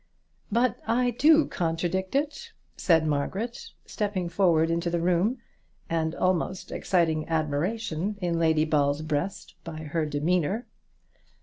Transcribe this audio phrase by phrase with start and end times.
[0.51, 5.37] "But I do contradict it," said Margaret, stepping forward into the room,
[5.91, 10.65] and almost exciting admiration in Lady Ball's breast by her demeanour.